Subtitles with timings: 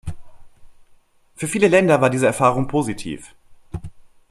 [1.35, 3.35] Für viele Länder war diese Erfahrung positiv.